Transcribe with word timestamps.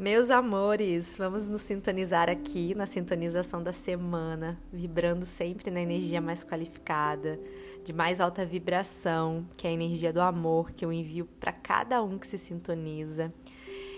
Meus 0.00 0.30
amores, 0.30 1.14
vamos 1.18 1.46
nos 1.46 1.60
sintonizar 1.60 2.30
aqui 2.30 2.74
na 2.74 2.86
sintonização 2.86 3.62
da 3.62 3.70
semana, 3.70 4.58
vibrando 4.72 5.26
sempre 5.26 5.70
na 5.70 5.78
energia 5.78 6.22
mais 6.22 6.42
qualificada, 6.42 7.38
de 7.84 7.92
mais 7.92 8.18
alta 8.18 8.46
vibração, 8.46 9.46
que 9.58 9.66
é 9.66 9.70
a 9.70 9.74
energia 9.74 10.10
do 10.10 10.22
amor 10.22 10.70
que 10.70 10.86
eu 10.86 10.90
envio 10.90 11.26
para 11.38 11.52
cada 11.52 12.02
um 12.02 12.18
que 12.18 12.26
se 12.26 12.38
sintoniza. 12.38 13.30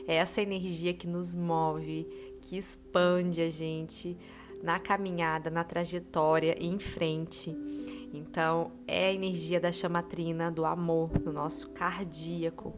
É 0.09 0.17
essa 0.17 0.43
energia 0.43 0.93
que 0.93 1.07
nos 1.07 1.37
move, 1.37 2.09
que 2.41 2.59
expande 2.59 3.41
a 3.41 3.49
gente 3.49 4.19
na 4.61 4.81
caminhada, 4.81 5.51
na 5.51 5.63
trajetória 5.63 6.57
e 6.59 6.67
em 6.67 6.81
frente. 6.81 7.57
Então, 8.13 8.73
é 8.89 9.07
a 9.07 9.13
energia 9.13 9.61
da 9.61 9.71
chamatrina 9.71 10.51
do 10.51 10.65
amor 10.65 11.17
no 11.21 11.33
nosso 11.33 11.69
cardíaco 11.71 12.75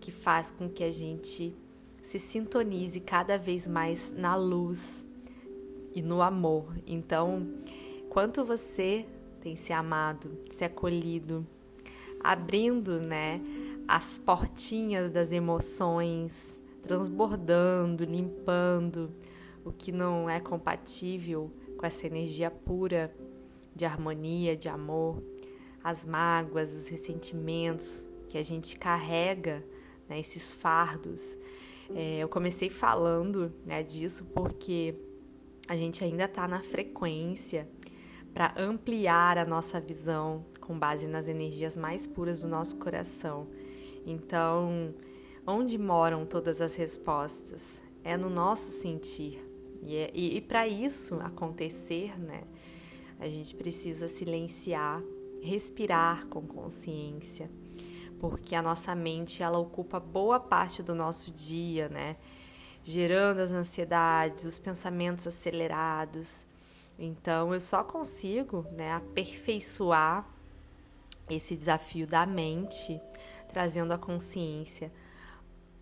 que 0.00 0.10
faz 0.10 0.50
com 0.50 0.70
que 0.70 0.82
a 0.82 0.90
gente 0.90 1.54
se 2.06 2.20
sintonize 2.20 3.00
cada 3.00 3.36
vez 3.36 3.66
mais 3.66 4.12
na 4.12 4.36
luz 4.36 5.04
e 5.92 6.00
no 6.00 6.22
amor. 6.22 6.72
Então, 6.86 7.48
quanto 8.08 8.44
você 8.44 9.04
tem 9.40 9.56
se 9.56 9.72
amado, 9.72 10.30
se 10.48 10.62
acolhido, 10.62 11.44
abrindo, 12.20 13.00
né, 13.00 13.40
as 13.88 14.20
portinhas 14.20 15.10
das 15.10 15.32
emoções, 15.32 16.62
transbordando, 16.80 18.04
limpando 18.04 19.10
o 19.64 19.72
que 19.72 19.90
não 19.90 20.30
é 20.30 20.38
compatível 20.38 21.50
com 21.76 21.84
essa 21.84 22.06
energia 22.06 22.52
pura 22.52 23.12
de 23.74 23.84
harmonia, 23.84 24.56
de 24.56 24.68
amor, 24.68 25.20
as 25.82 26.04
mágoas, 26.04 26.72
os 26.72 26.86
ressentimentos 26.86 28.06
que 28.28 28.38
a 28.38 28.44
gente 28.44 28.78
carrega, 28.78 29.60
né, 30.08 30.20
esses 30.20 30.52
fardos 30.52 31.36
é, 31.94 32.18
eu 32.18 32.28
comecei 32.28 32.68
falando 32.68 33.52
né, 33.64 33.82
disso 33.82 34.24
porque 34.34 34.94
a 35.68 35.76
gente 35.76 36.02
ainda 36.02 36.24
está 36.24 36.46
na 36.46 36.62
frequência 36.62 37.68
para 38.32 38.54
ampliar 38.56 39.38
a 39.38 39.44
nossa 39.44 39.80
visão 39.80 40.44
com 40.60 40.78
base 40.78 41.06
nas 41.06 41.28
energias 41.28 41.76
mais 41.76 42.06
puras 42.06 42.42
do 42.42 42.48
nosso 42.48 42.76
coração. 42.76 43.48
Então, 44.04 44.94
onde 45.46 45.78
moram 45.78 46.26
todas 46.26 46.60
as 46.60 46.74
respostas? 46.74 47.82
É 48.04 48.16
no 48.16 48.30
nosso 48.30 48.70
sentir. 48.70 49.42
E, 49.82 49.96
é, 49.96 50.10
e, 50.14 50.36
e 50.36 50.40
para 50.40 50.66
isso 50.68 51.16
acontecer, 51.20 52.18
né, 52.20 52.42
a 53.18 53.28
gente 53.28 53.54
precisa 53.54 54.06
silenciar, 54.06 55.02
respirar 55.42 56.26
com 56.26 56.42
consciência 56.42 57.50
porque 58.20 58.54
a 58.54 58.62
nossa 58.62 58.94
mente 58.94 59.42
ela 59.42 59.58
ocupa 59.58 60.00
boa 60.00 60.40
parte 60.40 60.82
do 60.82 60.94
nosso 60.94 61.30
dia, 61.30 61.88
né? 61.88 62.16
Gerando 62.82 63.40
as 63.40 63.50
ansiedades, 63.50 64.44
os 64.44 64.58
pensamentos 64.58 65.26
acelerados. 65.26 66.46
Então 66.98 67.52
eu 67.52 67.60
só 67.60 67.84
consigo, 67.84 68.66
né, 68.72 68.92
aperfeiçoar 68.92 70.26
esse 71.28 71.56
desafio 71.56 72.06
da 72.06 72.24
mente, 72.24 73.00
trazendo 73.48 73.92
a 73.92 73.98
consciência 73.98 74.92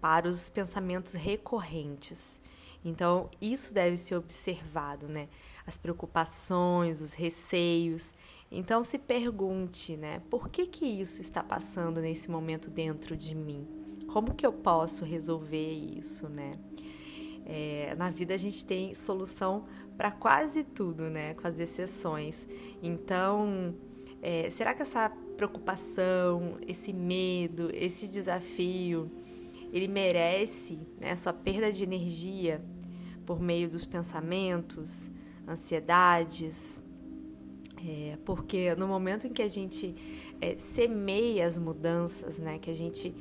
para 0.01 0.29
os 0.29 0.51
pensamentos 0.51 1.15
recorrentes. 1.15 2.41
Então, 2.85 3.31
isso 3.41 3.73
deve 3.73 3.97
ser 3.97 4.17
observado, 4.17 5.09
né? 5.09 5.29
As 5.67 5.79
preocupações, 5.79 7.01
os 7.01 7.15
receios 7.15 8.13
então 8.55 8.85
se 8.85 8.99
pergunte, 8.99 9.97
né? 9.97 10.23
Por 10.31 10.49
que 10.49 10.67
que 10.67 10.85
isso 10.85 11.21
está 11.21 11.43
passando 11.43 12.01
nesse 12.01 12.31
momento 12.31 12.71
dentro 12.71 13.17
de 13.17 13.35
mim? 13.35 13.67
Como 14.07 14.35
que 14.35 14.47
eu 14.47 14.53
posso 14.53 15.05
resolver 15.05 15.73
isso, 15.73 16.29
né? 16.29 16.53
É, 17.45 17.95
na 17.97 18.11
vida 18.11 18.33
a 18.33 18.37
gente 18.37 18.65
tem 18.65 18.95
solução 18.95 19.65
para 19.97 20.11
quase 20.11 20.63
tudo, 20.63 21.11
né? 21.11 21.35
Com 21.35 21.47
as 21.47 21.59
exceções. 21.59 22.47
Então, 22.83 23.75
é, 24.23 24.49
será 24.51 24.73
que 24.73 24.83
essa 24.83 25.11
preocupação, 25.37 26.59
esse 26.67 26.93
medo, 26.93 27.71
esse 27.75 28.07
desafio, 28.07 29.11
ele 29.73 29.89
merece 29.89 30.79
né, 31.01 31.17
sua 31.17 31.33
perda 31.33 31.73
de 31.73 31.83
energia 31.83 32.65
por 33.27 33.41
meio 33.41 33.69
dos 33.69 33.85
pensamentos, 33.85 35.11
ansiedades, 35.49 36.81
é, 37.87 38.19
porque 38.25 38.75
no 38.77 38.89
momento 38.89 39.27
em 39.27 39.33
que 39.33 39.43
a 39.43 39.49
gente 39.49 39.95
é, 40.41 40.57
semeia 40.57 41.47
as 41.47 41.59
mudanças, 41.59 42.39
né, 42.39 42.59
que 42.59 42.71
a 42.71 42.75
gente 42.75 43.15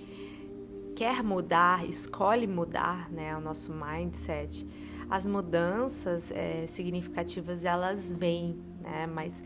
quer 0.95 1.21
mudar, 1.21 1.85
escolhe 1.87 2.47
mudar 2.47 3.11
né, 3.11 3.35
o 3.35 3.41
nosso 3.41 3.73
mindset, 3.73 4.65
as 5.09 5.27
mudanças 5.27 6.31
é, 6.31 6.65
significativas 6.65 7.65
elas 7.65 8.13
vêm, 8.13 8.57
né, 8.81 9.05
mas 9.05 9.43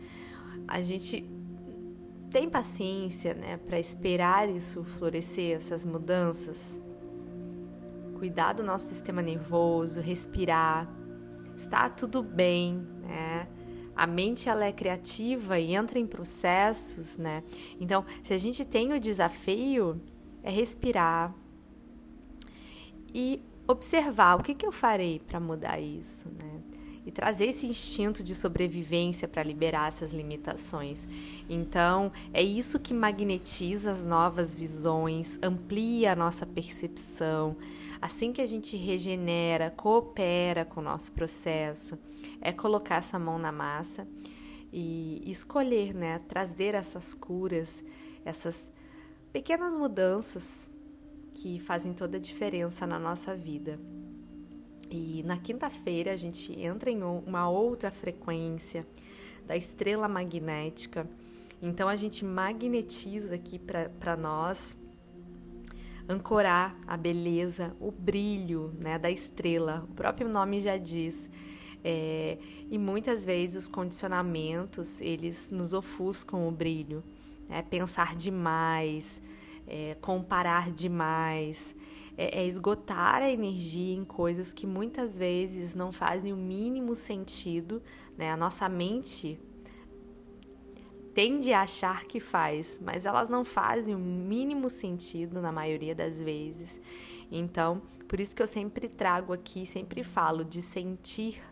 a 0.68 0.80
gente 0.82 1.28
tem 2.30 2.48
paciência 2.48 3.34
né, 3.34 3.56
para 3.56 3.80
esperar 3.80 4.48
isso 4.48 4.84
florescer, 4.84 5.56
essas 5.56 5.84
mudanças. 5.84 6.80
Cuidar 8.18 8.52
do 8.52 8.62
nosso 8.62 8.88
sistema 8.88 9.22
nervoso, 9.22 10.00
respirar, 10.00 10.88
está 11.56 11.88
tudo 11.88 12.22
bem, 12.22 12.86
né? 13.02 13.48
A 13.98 14.06
mente 14.06 14.48
ela 14.48 14.64
é 14.64 14.70
criativa 14.70 15.58
e 15.58 15.74
entra 15.74 15.98
em 15.98 16.06
processos, 16.06 17.18
né? 17.18 17.42
Então, 17.80 18.04
se 18.22 18.32
a 18.32 18.38
gente 18.38 18.64
tem 18.64 18.92
o 18.92 19.00
desafio, 19.00 20.00
é 20.40 20.50
respirar 20.52 21.34
e 23.12 23.42
observar 23.66 24.36
o 24.36 24.42
que, 24.44 24.54
que 24.54 24.64
eu 24.64 24.70
farei 24.70 25.18
para 25.18 25.40
mudar 25.40 25.80
isso, 25.80 26.28
né? 26.28 26.60
E 27.04 27.10
trazer 27.10 27.46
esse 27.46 27.66
instinto 27.66 28.22
de 28.22 28.36
sobrevivência 28.36 29.26
para 29.26 29.42
liberar 29.42 29.88
essas 29.88 30.12
limitações. 30.12 31.08
Então, 31.48 32.12
é 32.32 32.42
isso 32.42 32.78
que 32.78 32.94
magnetiza 32.94 33.90
as 33.90 34.04
novas 34.04 34.54
visões, 34.54 35.40
amplia 35.42 36.12
a 36.12 36.16
nossa 36.16 36.46
percepção. 36.46 37.56
Assim 38.00 38.32
que 38.32 38.40
a 38.40 38.46
gente 38.46 38.76
regenera, 38.76 39.70
coopera 39.70 40.64
com 40.64 40.80
o 40.80 40.82
nosso 40.82 41.12
processo, 41.12 41.98
é 42.40 42.52
colocar 42.52 42.96
essa 42.96 43.18
mão 43.18 43.38
na 43.38 43.50
massa 43.50 44.06
e 44.72 45.22
escolher, 45.28 45.94
né, 45.94 46.18
trazer 46.20 46.74
essas 46.74 47.12
curas, 47.12 47.84
essas 48.24 48.72
pequenas 49.32 49.76
mudanças 49.76 50.70
que 51.34 51.58
fazem 51.60 51.92
toda 51.92 52.16
a 52.16 52.20
diferença 52.20 52.86
na 52.86 52.98
nossa 52.98 53.34
vida. 53.34 53.78
E 54.90 55.22
na 55.24 55.36
quinta-feira 55.36 56.12
a 56.12 56.16
gente 56.16 56.58
entra 56.58 56.90
em 56.90 57.02
uma 57.02 57.48
outra 57.48 57.90
frequência 57.90 58.86
da 59.46 59.56
estrela 59.56 60.08
magnética. 60.08 61.08
Então 61.60 61.88
a 61.88 61.96
gente 61.96 62.24
magnetiza 62.24 63.34
aqui 63.34 63.58
para 63.58 64.16
nós 64.16 64.76
ancorar 66.08 66.76
a 66.86 66.96
beleza, 66.96 67.76
o 67.78 67.92
brilho 67.92 68.72
né, 68.78 68.98
da 68.98 69.10
estrela. 69.10 69.86
O 69.90 69.94
próprio 69.94 70.28
nome 70.28 70.60
já 70.60 70.76
diz. 70.78 71.30
É, 71.84 72.38
e 72.70 72.78
muitas 72.78 73.24
vezes 73.24 73.64
os 73.64 73.68
condicionamentos 73.68 75.00
eles 75.00 75.50
nos 75.50 75.72
ofuscam 75.72 76.48
o 76.48 76.50
brilho, 76.50 77.04
né? 77.48 77.62
pensar 77.62 78.16
demais, 78.16 79.22
é, 79.66 79.96
comparar 80.00 80.72
demais, 80.72 81.76
é, 82.16 82.40
é 82.40 82.46
esgotar 82.46 83.22
a 83.22 83.30
energia 83.30 83.94
em 83.94 84.04
coisas 84.04 84.52
que 84.52 84.66
muitas 84.66 85.16
vezes 85.16 85.74
não 85.74 85.92
fazem 85.92 86.32
o 86.32 86.36
mínimo 86.36 86.94
sentido. 86.94 87.80
Né? 88.16 88.32
A 88.32 88.36
nossa 88.36 88.68
mente 88.68 89.38
tende 91.14 91.52
a 91.52 91.62
achar 91.62 92.04
que 92.04 92.20
faz, 92.20 92.80
mas 92.82 93.06
elas 93.06 93.28
não 93.28 93.44
fazem 93.44 93.94
o 93.94 93.98
mínimo 93.98 94.68
sentido 94.68 95.40
na 95.40 95.52
maioria 95.52 95.94
das 95.94 96.20
vezes. 96.20 96.80
Então, 97.30 97.82
por 98.06 98.20
isso 98.20 98.34
que 98.34 98.42
eu 98.42 98.46
sempre 98.46 98.88
trago 98.88 99.32
aqui, 99.32 99.66
sempre 99.66 100.02
falo 100.02 100.44
de 100.44 100.62
sentir 100.62 101.42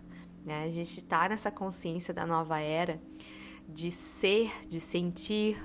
né? 0.47 0.63
A 0.63 0.71
gente 0.71 0.99
está 0.99 1.29
nessa 1.29 1.51
consciência 1.51 2.15
da 2.15 2.25
nova 2.25 2.61
era 2.61 3.03
de 3.69 3.91
ser, 3.91 4.53
de 4.69 4.79
sentir. 4.79 5.61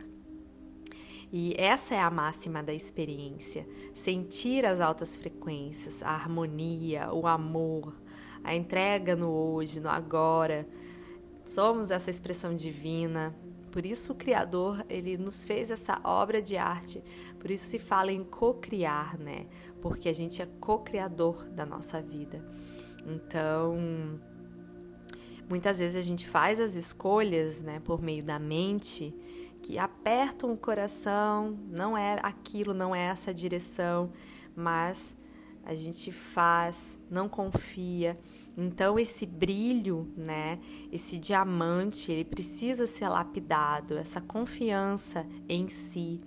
E 1.32 1.54
essa 1.56 1.94
é 1.94 2.00
a 2.00 2.10
máxima 2.10 2.64
da 2.64 2.74
experiência: 2.74 3.68
sentir 3.94 4.66
as 4.66 4.82
altas 4.82 5.16
frequências, 5.16 6.02
a 6.02 6.10
harmonia, 6.10 7.14
o 7.14 7.28
amor, 7.28 7.96
a 8.44 8.56
entrega 8.56 9.16
no 9.16 9.30
hoje, 9.30 9.80
no 9.80 9.88
agora. 9.88 10.68
Somos 11.46 11.92
essa 11.92 12.10
expressão 12.10 12.56
divina. 12.56 13.36
Por 13.72 13.86
isso 13.86 14.12
o 14.12 14.16
Criador, 14.16 14.86
ele 14.90 15.18
nos 15.18 15.46
fez 15.46 15.72
essa 15.72 16.00
obra 16.04 16.42
de 16.42 16.58
arte. 16.58 17.02
Por 17.40 17.50
isso 17.50 17.66
se 17.66 17.80
fala 17.80 18.12
em 18.12 18.24
co-criar, 18.24 19.18
né? 19.18 19.48
Porque 19.82 20.10
a 20.10 20.14
gente 20.14 20.42
é 20.42 20.48
co-criador 20.60 21.46
da 21.46 21.66
nossa 21.66 22.02
vida. 22.02 22.44
Então, 23.06 24.20
Muitas 25.52 25.80
vezes 25.80 25.98
a 25.98 26.02
gente 26.02 26.26
faz 26.26 26.62
as 26.62 26.76
escolhas, 26.76 27.62
né, 27.62 27.82
por 27.82 28.02
meio 28.02 28.24
da 28.24 28.40
mente, 28.40 29.14
que 29.62 29.78
apertam 29.78 30.54
o 30.54 30.58
coração, 30.58 31.60
não 31.70 31.98
é 31.98 32.18
aquilo, 32.24 32.74
não 32.74 32.96
é 32.96 33.08
essa 33.08 33.34
direção, 33.34 34.14
mas 34.56 35.14
a 35.66 35.76
gente 35.76 36.10
faz, 36.10 36.98
não 37.10 37.28
confia. 37.28 38.18
Então 38.58 39.00
esse 39.00 39.26
brilho, 39.26 40.12
né, 40.16 40.60
esse 40.92 41.18
diamante, 41.18 42.12
ele 42.12 42.26
precisa 42.26 42.86
ser 42.86 43.08
lapidado, 43.08 43.98
essa 43.98 44.20
confiança 44.20 45.26
em 45.48 45.70
si, 45.70 46.20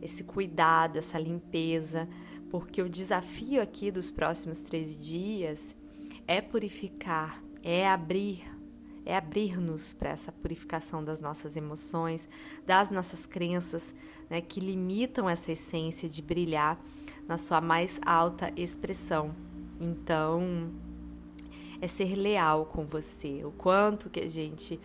esse 0.00 0.24
cuidado, 0.24 0.96
essa 0.96 1.18
limpeza, 1.18 2.08
porque 2.48 2.82
o 2.82 2.88
desafio 2.88 3.60
aqui 3.60 3.90
dos 3.90 4.10
próximos 4.10 4.60
13 4.60 4.98
dias 4.98 5.76
é 6.26 6.40
purificar, 6.40 7.42
é 7.62 7.86
abrir, 7.86 8.42
é 9.04 9.16
abrir-nos 9.16 9.92
para 9.92 10.10
essa 10.10 10.32
purificação 10.32 11.04
das 11.04 11.20
nossas 11.20 11.54
emoções, 11.54 12.28
das 12.66 12.90
nossas 12.90 13.26
crenças, 13.26 13.94
né, 14.28 14.40
que 14.40 14.58
limitam 14.58 15.28
essa 15.28 15.52
essência 15.52 16.08
de 16.08 16.22
brilhar 16.22 16.80
na 17.28 17.36
sua 17.36 17.60
mais 17.60 18.00
alta 18.04 18.52
expressão. 18.56 19.34
Então, 19.78 20.72
é 21.80 21.88
ser 21.88 22.14
leal 22.14 22.66
com 22.66 22.84
você, 22.84 23.44
o 23.44 23.50
quanto 23.50 24.10
que 24.10 24.20
a 24.20 24.28
gente 24.28 24.78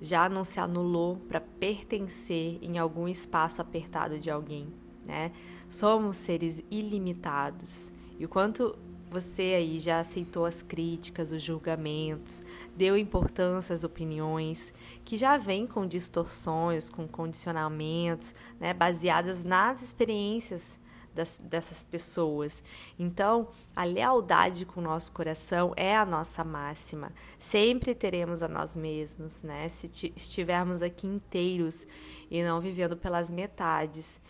já 0.00 0.28
não 0.28 0.44
se 0.44 0.60
anulou 0.60 1.16
para 1.16 1.40
pertencer 1.40 2.58
em 2.62 2.78
algum 2.78 3.08
espaço 3.08 3.62
apertado 3.62 4.18
de 4.18 4.30
alguém, 4.30 4.68
né? 5.04 5.32
Somos 5.68 6.16
seres 6.16 6.62
ilimitados. 6.70 7.92
E 8.18 8.24
o 8.24 8.28
quanto 8.28 8.76
você 9.10 9.54
aí 9.56 9.78
já 9.78 10.00
aceitou 10.00 10.44
as 10.44 10.62
críticas, 10.62 11.32
os 11.32 11.42
julgamentos, 11.42 12.42
deu 12.76 12.96
importância 12.96 13.72
às 13.72 13.84
opiniões 13.84 14.74
que 15.04 15.16
já 15.16 15.38
vêm 15.38 15.66
com 15.66 15.86
distorções, 15.86 16.90
com 16.90 17.06
condicionamentos, 17.06 18.34
né, 18.60 18.74
baseadas 18.74 19.44
nas 19.44 19.82
experiências 19.82 20.78
das, 21.16 21.38
dessas 21.38 21.82
pessoas. 21.82 22.62
Então, 22.98 23.48
a 23.74 23.82
lealdade 23.82 24.64
com 24.64 24.80
o 24.80 24.84
nosso 24.84 25.10
coração 25.10 25.72
é 25.76 25.96
a 25.96 26.06
nossa 26.06 26.44
máxima. 26.44 27.10
Sempre 27.38 27.94
teremos 27.94 28.42
a 28.42 28.48
nós 28.48 28.76
mesmos, 28.76 29.42
né? 29.42 29.68
Se 29.68 29.90
estivermos 30.14 30.82
aqui 30.82 31.06
inteiros 31.06 31.86
e 32.30 32.44
não 32.44 32.60
vivendo 32.60 32.96
pelas 32.96 33.30
metades. 33.30 34.20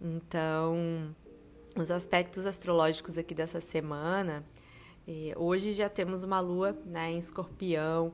Então, 0.00 1.14
os 1.76 1.90
aspectos 1.90 2.46
astrológicos 2.46 3.18
aqui 3.18 3.34
dessa 3.34 3.60
semana, 3.60 4.44
hoje 5.36 5.72
já 5.72 5.88
temos 5.88 6.22
uma 6.22 6.38
lua 6.38 6.76
né, 6.86 7.12
em 7.12 7.18
escorpião, 7.18 8.12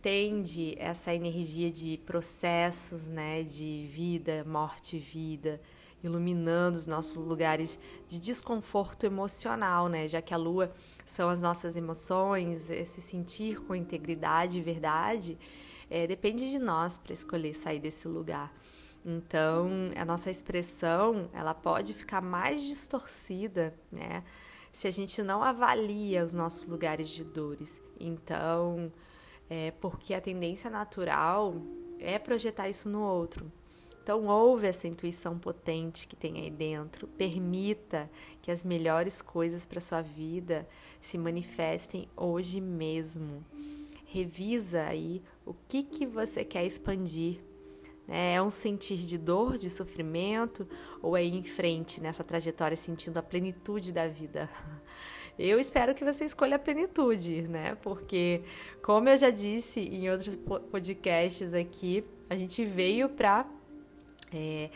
tende 0.00 0.76
essa 0.78 1.12
energia 1.12 1.68
de 1.68 1.98
processos, 1.98 3.08
né, 3.08 3.42
de 3.42 3.88
vida, 3.92 4.44
morte 4.46 4.98
vida, 4.98 5.60
iluminando 6.06 6.76
os 6.76 6.86
nossos 6.86 7.16
lugares 7.16 7.78
de 8.06 8.20
desconforto 8.20 9.04
emocional, 9.04 9.88
né? 9.88 10.08
Já 10.08 10.22
que 10.22 10.32
a 10.32 10.36
lua 10.36 10.72
são 11.04 11.28
as 11.28 11.42
nossas 11.42 11.76
emoções, 11.76 12.70
esse 12.70 13.00
sentir 13.02 13.60
com 13.60 13.74
integridade 13.74 14.58
e 14.58 14.62
verdade, 14.62 15.38
é, 15.90 16.06
depende 16.06 16.50
de 16.50 16.58
nós 16.58 16.98
para 16.98 17.12
escolher 17.12 17.54
sair 17.54 17.78
desse 17.78 18.08
lugar. 18.08 18.52
Então, 19.04 19.68
a 19.96 20.04
nossa 20.04 20.30
expressão, 20.30 21.30
ela 21.32 21.54
pode 21.54 21.94
ficar 21.94 22.20
mais 22.20 22.62
distorcida, 22.62 23.72
né? 23.92 24.24
Se 24.72 24.88
a 24.88 24.90
gente 24.90 25.22
não 25.22 25.42
avalia 25.42 26.24
os 26.24 26.34
nossos 26.34 26.64
lugares 26.64 27.08
de 27.08 27.22
dores. 27.22 27.80
Então, 28.00 28.92
é 29.48 29.70
porque 29.70 30.12
a 30.12 30.20
tendência 30.20 30.68
natural 30.68 31.54
é 31.98 32.18
projetar 32.18 32.68
isso 32.68 32.88
no 32.88 33.00
outro. 33.00 33.50
Então, 34.06 34.28
ouve 34.28 34.68
essa 34.68 34.86
intuição 34.86 35.36
potente 35.36 36.06
que 36.06 36.14
tem 36.14 36.38
aí 36.38 36.48
dentro. 36.48 37.08
Permita 37.08 38.08
que 38.40 38.52
as 38.52 38.64
melhores 38.64 39.20
coisas 39.20 39.66
para 39.66 39.80
sua 39.80 40.00
vida 40.00 40.64
se 41.00 41.18
manifestem 41.18 42.08
hoje 42.16 42.60
mesmo. 42.60 43.44
Revisa 44.04 44.84
aí 44.84 45.24
o 45.44 45.52
que, 45.66 45.82
que 45.82 46.06
você 46.06 46.44
quer 46.44 46.64
expandir. 46.64 47.40
Né? 48.06 48.34
É 48.34 48.40
um 48.40 48.48
sentir 48.48 48.98
de 48.98 49.18
dor, 49.18 49.58
de 49.58 49.68
sofrimento, 49.68 50.68
ou 51.02 51.16
é 51.16 51.24
ir 51.24 51.34
em 51.34 51.42
frente 51.42 52.00
nessa 52.00 52.22
trajetória 52.22 52.76
sentindo 52.76 53.16
a 53.16 53.22
plenitude 53.24 53.92
da 53.92 54.06
vida? 54.06 54.48
Eu 55.36 55.58
espero 55.58 55.96
que 55.96 56.04
você 56.04 56.24
escolha 56.24 56.54
a 56.54 56.60
plenitude, 56.60 57.42
né? 57.42 57.74
Porque, 57.82 58.42
como 58.82 59.06
eu 59.10 59.16
já 59.18 59.28
disse 59.28 59.80
em 59.80 60.08
outros 60.08 60.34
podcasts 60.34 61.52
aqui, 61.52 62.02
a 62.30 62.36
gente 62.36 62.64
veio 62.64 63.10
para 63.10 63.46
é, 64.36 64.70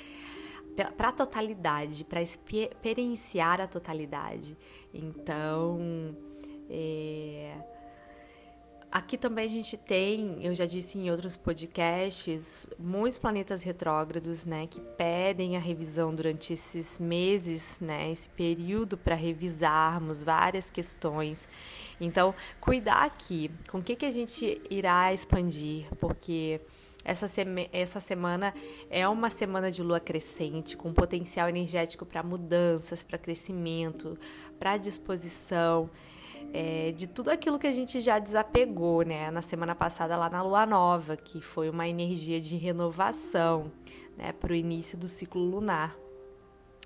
para 0.96 1.08
a 1.08 1.12
totalidade, 1.12 2.04
para 2.04 2.22
experienciar 2.22 3.60
a 3.60 3.66
totalidade. 3.66 4.56
Então, 4.94 5.78
é, 6.68 7.54
aqui 8.90 9.18
também 9.18 9.44
a 9.44 9.48
gente 9.48 9.76
tem, 9.76 10.38
eu 10.42 10.54
já 10.54 10.64
disse 10.64 10.98
em 10.98 11.10
outros 11.10 11.36
podcasts, 11.36 12.68
muitos 12.78 13.18
planetas 13.18 13.62
retrógrados, 13.62 14.44
né, 14.44 14.66
que 14.66 14.80
pedem 14.80 15.56
a 15.56 15.60
revisão 15.60 16.14
durante 16.14 16.54
esses 16.54 16.98
meses, 16.98 17.78
né, 17.80 18.10
esse 18.10 18.28
período 18.30 18.96
para 18.96 19.14
revisarmos 19.14 20.22
várias 20.22 20.70
questões. 20.70 21.48
Então, 22.00 22.34
cuidar 22.60 23.04
aqui 23.04 23.50
com 23.70 23.78
o 23.78 23.82
que, 23.82 23.96
que 23.96 24.06
a 24.06 24.10
gente 24.10 24.60
irá 24.70 25.12
expandir, 25.12 25.86
porque 25.98 26.60
essa, 27.04 27.26
seme 27.26 27.68
essa 27.72 28.00
semana 28.00 28.54
é 28.90 29.08
uma 29.08 29.30
semana 29.30 29.70
de 29.70 29.82
lua 29.82 30.00
crescente, 30.00 30.76
com 30.76 30.92
potencial 30.92 31.48
energético 31.48 32.04
para 32.04 32.22
mudanças, 32.22 33.02
para 33.02 33.18
crescimento, 33.18 34.18
para 34.58 34.76
disposição. 34.76 35.90
É, 36.52 36.90
de 36.92 37.06
tudo 37.06 37.30
aquilo 37.30 37.58
que 37.58 37.66
a 37.66 37.72
gente 37.72 38.00
já 38.00 38.18
desapegou, 38.18 39.02
né? 39.02 39.30
Na 39.30 39.42
semana 39.42 39.74
passada, 39.74 40.16
lá 40.16 40.28
na 40.28 40.42
lua 40.42 40.66
nova, 40.66 41.16
que 41.16 41.40
foi 41.40 41.70
uma 41.70 41.86
energia 41.86 42.40
de 42.40 42.56
renovação, 42.56 43.70
né? 44.16 44.32
Para 44.32 44.52
o 44.52 44.56
início 44.56 44.98
do 44.98 45.06
ciclo 45.06 45.42
lunar. 45.42 45.96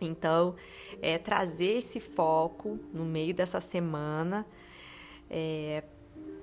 Então, 0.00 0.54
é, 1.00 1.18
trazer 1.18 1.78
esse 1.78 1.98
foco 2.00 2.78
no 2.92 3.04
meio 3.04 3.32
dessa 3.32 3.60
semana 3.60 4.44
é, 5.30 5.82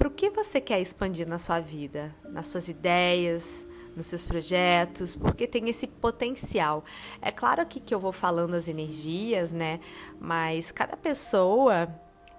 para 0.01 0.07
o 0.07 0.11
que 0.11 0.31
você 0.31 0.59
quer 0.59 0.81
expandir 0.81 1.27
na 1.27 1.37
sua 1.37 1.59
vida, 1.59 2.11
nas 2.23 2.47
suas 2.47 2.67
ideias, 2.67 3.67
nos 3.95 4.07
seus 4.07 4.25
projetos, 4.25 5.15
porque 5.15 5.45
tem 5.45 5.69
esse 5.69 5.85
potencial. 5.85 6.83
É 7.21 7.29
claro 7.29 7.63
que, 7.67 7.79
que 7.79 7.93
eu 7.93 7.99
vou 7.99 8.11
falando 8.11 8.55
as 8.55 8.67
energias, 8.67 9.51
né? 9.51 9.79
Mas 10.19 10.71
cada 10.71 10.97
pessoa, 10.97 11.87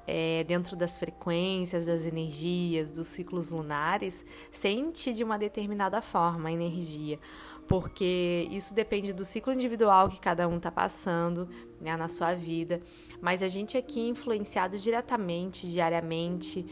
é, 0.09 0.43
dentro 0.43 0.75
das 0.75 0.99
frequências, 0.99 1.87
das 1.87 2.04
energias, 2.04 2.90
dos 2.90 3.07
ciclos 3.07 3.50
lunares, 3.50 4.26
sente 4.50 5.14
de 5.14 5.23
uma 5.23 5.38
determinada 5.38 6.02
forma 6.02 6.49
a 6.49 6.52
energia 6.52 7.21
porque 7.69 8.49
isso 8.50 8.75
depende 8.75 9.12
do 9.12 9.25
ciclo 9.25 9.52
individual 9.52 10.09
que 10.09 10.21
cada 10.21 10.47
um 10.49 10.57
está 10.57 10.71
passando 10.71 11.49
né, 11.81 11.97
na 11.97 12.09
sua 12.09 12.35
vida. 12.35 12.83
Mas 13.21 13.42
a 13.42 13.49
gente 13.49 13.78
aqui 13.78 14.00
é 14.00 14.09
influenciado 14.09 14.76
diretamente, 14.76 15.66
diariamente, 15.66 16.66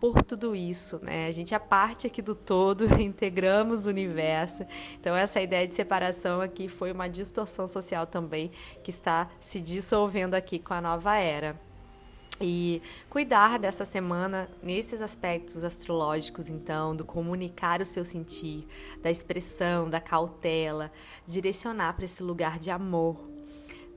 por 0.00 0.22
tudo 0.22 0.54
isso, 0.54 1.00
né? 1.02 1.26
A 1.26 1.32
gente 1.32 1.54
é 1.54 1.58
parte 1.58 2.06
aqui 2.06 2.20
do 2.20 2.34
todo, 2.34 2.84
integramos 3.00 3.86
o 3.86 3.90
universo. 3.90 4.64
Então 5.00 5.14
essa 5.14 5.40
ideia 5.40 5.66
de 5.66 5.74
separação 5.74 6.40
aqui 6.40 6.68
foi 6.68 6.92
uma 6.92 7.08
distorção 7.08 7.66
social 7.66 8.06
também 8.06 8.50
que 8.82 8.90
está 8.90 9.28
se 9.40 9.60
dissolvendo 9.60 10.34
aqui 10.34 10.58
com 10.58 10.74
a 10.74 10.80
nova 10.80 11.16
era. 11.16 11.58
E 12.38 12.82
cuidar 13.08 13.58
dessa 13.58 13.84
semana 13.86 14.46
nesses 14.62 15.00
aspectos 15.00 15.64
astrológicos, 15.64 16.50
então, 16.50 16.94
do 16.94 17.02
comunicar 17.02 17.80
o 17.80 17.86
seu 17.86 18.04
sentir, 18.04 18.66
da 19.02 19.10
expressão, 19.10 19.88
da 19.88 20.00
cautela, 20.00 20.92
direcionar 21.26 21.94
para 21.94 22.04
esse 22.04 22.22
lugar 22.22 22.58
de 22.58 22.70
amor, 22.70 23.26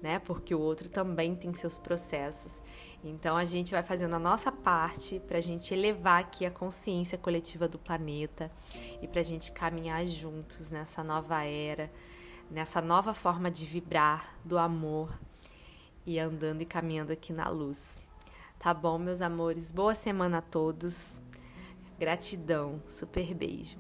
né? 0.02 0.20
Porque 0.20 0.56
o 0.56 0.60
outro 0.60 0.88
também 0.88 1.36
tem 1.36 1.54
seus 1.54 1.78
processos. 1.78 2.62
Então 3.04 3.38
a 3.38 3.46
gente 3.46 3.72
vai 3.72 3.82
fazendo 3.82 4.16
a 4.16 4.20
nossa 4.20 4.52
parte 4.52 5.20
para 5.20 5.38
a 5.38 5.42
gente 5.42 5.74
elevar 5.74 6.20
aqui 6.20 6.46
a 6.46 6.52
consciência 6.52 7.18
coletiva 7.18 7.68
do 7.68 7.80
planeta 7.80 8.52
e 9.02 9.08
para 9.08 9.22
a 9.22 9.24
gente 9.24 9.52
caminhar 9.52 10.06
juntos 10.06 10.70
nessa 10.70 11.04
nova 11.04 11.44
era, 11.44 11.90
nessa 12.52 12.82
nova 12.82 13.14
forma 13.14 13.50
de 13.50 13.66
vibrar 13.66 14.36
do 14.44 14.58
amor 14.58 15.18
e 16.06 16.20
andando 16.20 16.62
e 16.62 16.66
caminhando 16.66 17.14
aqui 17.14 17.32
na 17.32 17.48
luz. 17.50 18.04
Tá 18.58 18.74
bom, 18.74 18.98
meus 18.98 19.22
amores? 19.22 19.72
Boa 19.72 19.96
semana 19.96 20.40
a 20.40 20.42
todos. 20.42 21.22
Gratidão. 21.98 22.82
Super 22.86 23.34
beijo. 23.34 23.78